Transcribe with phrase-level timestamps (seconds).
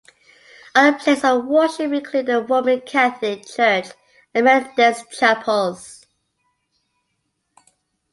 [0.73, 3.85] Other places of worship include a Roman Catholic church
[4.33, 6.07] and Methodist chapels.